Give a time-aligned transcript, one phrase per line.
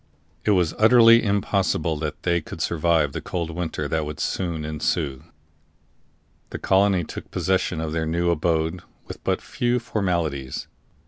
[0.45, 5.25] It was utterly impossible that they could survive the cold that would soon ensue.
[6.49, 10.65] The colony took possession of their new abode with but few formalities.